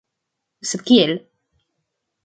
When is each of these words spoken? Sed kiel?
Sed 0.71 0.83
kiel? 0.89 1.15